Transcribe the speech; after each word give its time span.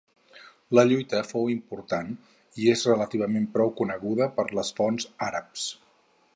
La 0.77 0.85
lluita 0.91 1.19
fou 1.31 1.51
important 1.55 2.09
i 2.63 2.71
és 2.73 2.87
relativament 2.89 3.47
prou 3.59 3.73
coneguda 3.83 4.29
per 4.39 4.49
les 4.61 4.73
fonts 4.81 5.07
àrabs. 5.31 5.71